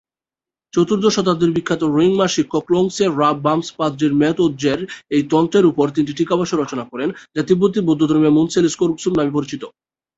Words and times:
চতুর্দশ 0.73 1.15
শতাব্দীর 1.15 1.51
বিখ্যাত 1.51 1.81
র্ন্যিং-মা 1.87 2.27
শিক্ষক 2.35 2.63
ক্লোং-ছে-রাব-'ব্যাম্স-পা-দ্রি-মেদ-'ওদ-জের 2.67 4.79
এই 5.15 5.23
তন্ত্রের 5.31 5.65
ওপর 5.65 5.85
তিনটি 5.95 6.13
টীকাভাষ্য 6.13 6.55
রচনা 6.55 6.83
করেন, 6.91 7.09
যা 7.35 7.41
তিব্বতী 7.47 7.79
বৌদ্ধধর্মে 7.87 8.29
মুন-সেল-স্কোর-গ্সুম 8.37 9.13
নামে 9.17 9.35
পরিচিত। 9.37 9.63